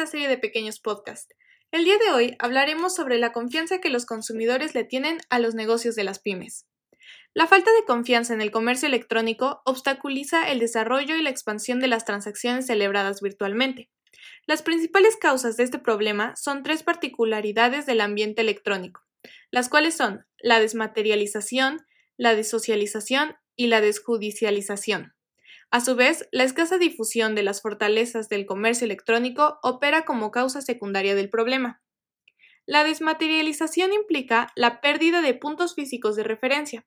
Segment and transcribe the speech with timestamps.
[0.00, 1.34] esta serie de pequeños podcasts.
[1.72, 5.54] El día de hoy hablaremos sobre la confianza que los consumidores le tienen a los
[5.54, 6.66] negocios de las pymes.
[7.34, 11.88] La falta de confianza en el comercio electrónico obstaculiza el desarrollo y la expansión de
[11.88, 13.90] las transacciones celebradas virtualmente.
[14.46, 19.02] Las principales causas de este problema son tres particularidades del ambiente electrónico,
[19.50, 21.84] las cuales son la desmaterialización,
[22.16, 25.12] la desocialización y la desjudicialización.
[25.72, 30.62] A su vez, la escasa difusión de las fortalezas del comercio electrónico opera como causa
[30.62, 31.80] secundaria del problema.
[32.66, 36.86] La desmaterialización implica la pérdida de puntos físicos de referencia,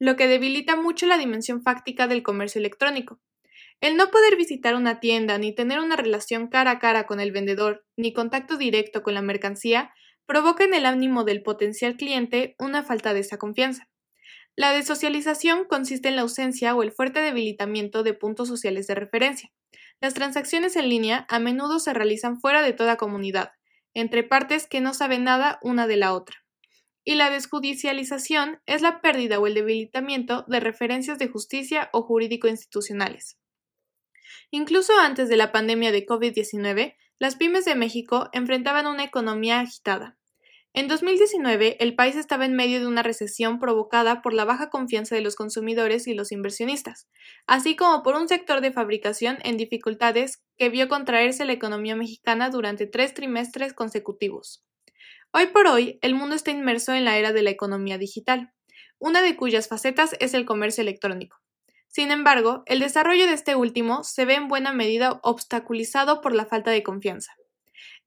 [0.00, 3.20] lo que debilita mucho la dimensión fáctica del comercio electrónico.
[3.80, 7.30] El no poder visitar una tienda ni tener una relación cara a cara con el
[7.30, 9.94] vendedor ni contacto directo con la mercancía
[10.26, 13.88] provoca en el ánimo del potencial cliente una falta de esa confianza.
[14.56, 19.50] La desocialización consiste en la ausencia o el fuerte debilitamiento de puntos sociales de referencia.
[20.00, 23.52] Las transacciones en línea a menudo se realizan fuera de toda comunidad,
[23.94, 26.36] entre partes que no saben nada una de la otra.
[27.04, 32.46] Y la desjudicialización es la pérdida o el debilitamiento de referencias de justicia o jurídico
[32.46, 33.36] institucionales.
[34.50, 40.16] Incluso antes de la pandemia de COVID-19, las pymes de México enfrentaban una economía agitada.
[40.76, 45.14] En 2019, el país estaba en medio de una recesión provocada por la baja confianza
[45.14, 47.08] de los consumidores y los inversionistas,
[47.46, 52.50] así como por un sector de fabricación en dificultades que vio contraerse la economía mexicana
[52.50, 54.64] durante tres trimestres consecutivos.
[55.32, 58.52] Hoy por hoy, el mundo está inmerso en la era de la economía digital,
[58.98, 61.36] una de cuyas facetas es el comercio electrónico.
[61.86, 66.46] Sin embargo, el desarrollo de este último se ve en buena medida obstaculizado por la
[66.46, 67.32] falta de confianza.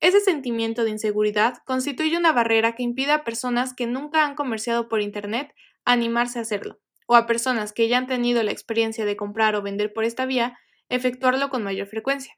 [0.00, 4.88] Ese sentimiento de inseguridad constituye una barrera que impide a personas que nunca han comerciado
[4.88, 9.16] por Internet animarse a hacerlo, o a personas que ya han tenido la experiencia de
[9.16, 10.58] comprar o vender por esta vía,
[10.88, 12.34] efectuarlo con mayor frecuencia.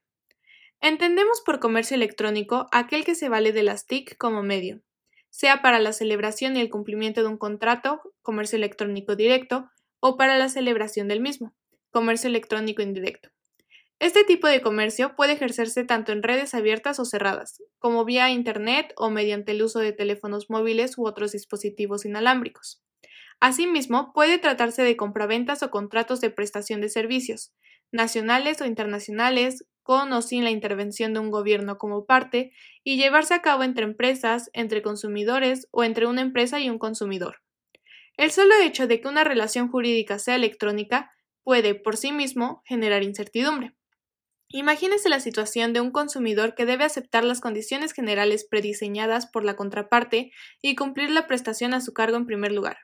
[0.81, 4.81] Entendemos por comercio electrónico aquel que se vale de las TIC como medio,
[5.31, 9.69] sea para la celebración y el cumplimiento de un contrato, comercio electrónico directo,
[10.01, 11.55] o para la celebración del mismo,
[11.91, 13.31] comercio electrónico indirecto.
[14.01, 18.93] Este tipo de comercio puede ejercerse tanto en redes abiertas o cerradas, como vía Internet
[18.97, 22.81] o mediante el uso de teléfonos móviles u otros dispositivos inalámbricos.
[23.41, 27.53] Asimismo, puede tratarse de compraventas o contratos de prestación de servicios,
[27.91, 32.53] nacionales o internacionales, con o sin la intervención de un gobierno como parte,
[32.85, 37.39] y llevarse a cabo entre empresas, entre consumidores o entre una empresa y un consumidor.
[38.17, 41.11] El solo hecho de que una relación jurídica sea electrónica
[41.43, 43.78] puede, por sí mismo, generar incertidumbre.
[44.51, 49.57] Imagínese la situación de un consumidor que debe aceptar las condiciones generales prediseñadas por la
[49.57, 50.33] contraparte
[50.63, 52.79] y cumplir la prestación a su cargo en primer lugar.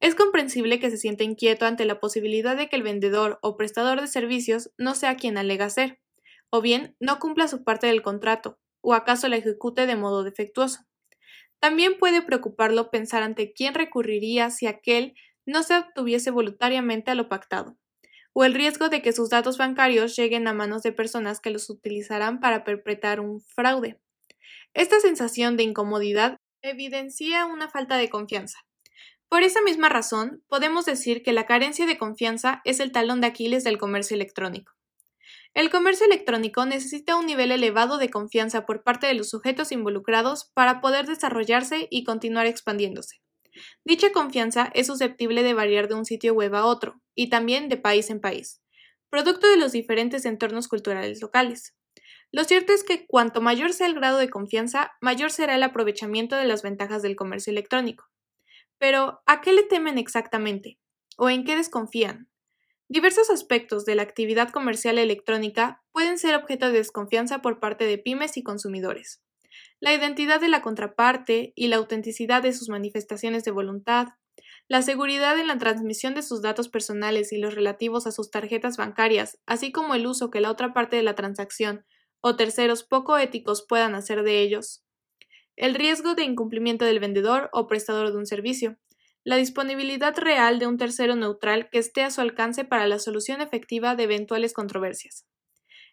[0.00, 4.00] Es comprensible que se sienta inquieto ante la posibilidad de que el vendedor o prestador
[4.00, 6.00] de servicios no sea quien alega ser,
[6.48, 10.80] o bien no cumpla su parte del contrato, o acaso la ejecute de modo defectuoso.
[11.60, 15.14] También puede preocuparlo pensar ante quién recurriría si aquel
[15.44, 17.76] no se obtuviese voluntariamente a lo pactado
[18.38, 21.70] o el riesgo de que sus datos bancarios lleguen a manos de personas que los
[21.70, 23.98] utilizarán para perpetrar un fraude.
[24.74, 28.58] Esta sensación de incomodidad evidencia una falta de confianza.
[29.30, 33.28] Por esa misma razón, podemos decir que la carencia de confianza es el talón de
[33.28, 34.74] Aquiles del comercio electrónico.
[35.54, 40.50] El comercio electrónico necesita un nivel elevado de confianza por parte de los sujetos involucrados
[40.52, 43.16] para poder desarrollarse y continuar expandiéndose.
[43.84, 47.76] Dicha confianza es susceptible de variar de un sitio web a otro, y también de
[47.76, 48.62] país en país,
[49.10, 51.74] producto de los diferentes entornos culturales locales.
[52.32, 56.36] Lo cierto es que cuanto mayor sea el grado de confianza, mayor será el aprovechamiento
[56.36, 58.04] de las ventajas del comercio electrónico.
[58.78, 60.78] Pero, ¿a qué le temen exactamente?
[61.16, 62.28] ¿O en qué desconfían?
[62.88, 67.98] Diversos aspectos de la actividad comercial electrónica pueden ser objeto de desconfianza por parte de
[67.98, 69.25] pymes y consumidores
[69.80, 74.08] la identidad de la contraparte y la autenticidad de sus manifestaciones de voluntad,
[74.68, 78.76] la seguridad en la transmisión de sus datos personales y los relativos a sus tarjetas
[78.76, 81.84] bancarias, así como el uso que la otra parte de la transacción
[82.20, 84.82] o terceros poco éticos puedan hacer de ellos,
[85.56, 88.76] el riesgo de incumplimiento del vendedor o prestador de un servicio,
[89.24, 93.40] la disponibilidad real de un tercero neutral que esté a su alcance para la solución
[93.40, 95.26] efectiva de eventuales controversias.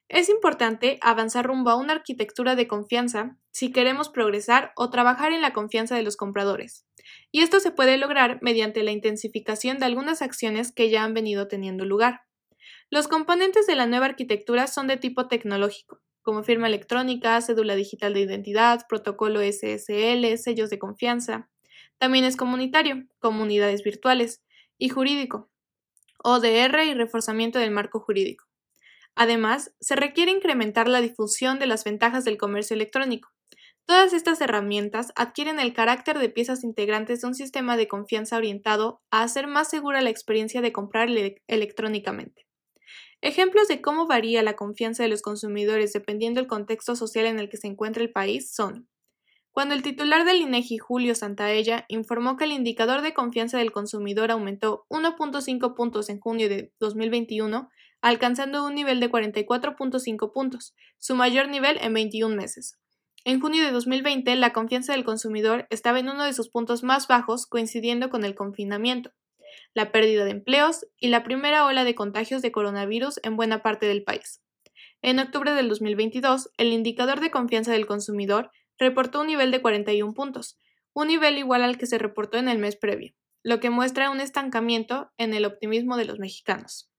[0.10, 5.42] Es importante avanzar rumbo a una arquitectura de confianza si queremos progresar o trabajar en
[5.42, 6.86] la confianza de los compradores.
[7.32, 11.48] Y esto se puede lograr mediante la intensificación de algunas acciones que ya han venido
[11.48, 12.22] teniendo lugar.
[12.90, 18.14] Los componentes de la nueva arquitectura son de tipo tecnológico, como firma electrónica, cédula digital
[18.14, 21.50] de identidad, protocolo SSL, sellos de confianza.
[21.98, 24.44] También es comunitario, comunidades virtuales,
[24.78, 25.50] y jurídico,
[26.24, 28.46] ODR y reforzamiento del marco jurídico.
[29.16, 33.30] Además, se requiere incrementar la difusión de las ventajas del comercio electrónico.
[33.86, 39.02] Todas estas herramientas adquieren el carácter de piezas integrantes de un sistema de confianza orientado
[39.12, 41.10] a hacer más segura la experiencia de comprar
[41.48, 42.48] electrónicamente.
[43.22, 47.50] Ejemplos de cómo varía la confianza de los consumidores dependiendo del contexto social en el
[47.50, 48.88] que se encuentra el país son
[49.54, 54.32] cuando el titular del INEGI, Julio Santaella, informó que el indicador de confianza del consumidor
[54.32, 57.70] aumentó 1.5 puntos en junio de 2021,
[58.04, 62.78] alcanzando un nivel de 44.5 puntos, su mayor nivel en 21 meses.
[63.24, 67.08] En junio de 2020, la confianza del consumidor estaba en uno de sus puntos más
[67.08, 69.14] bajos, coincidiendo con el confinamiento,
[69.74, 73.86] la pérdida de empleos y la primera ola de contagios de coronavirus en buena parte
[73.86, 74.42] del país.
[75.02, 80.14] En octubre del 2022, el indicador de confianza del consumidor reportó un nivel de 41
[80.14, 80.60] puntos,
[80.92, 83.14] un nivel igual al que se reportó en el mes previo,
[83.44, 86.93] lo que muestra un estancamiento en el optimismo de los mexicanos.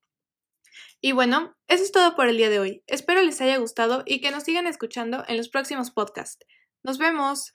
[1.00, 2.82] Y bueno, eso es todo por el día de hoy.
[2.86, 6.44] Espero les haya gustado y que nos sigan escuchando en los próximos podcasts.
[6.82, 7.54] Nos vemos.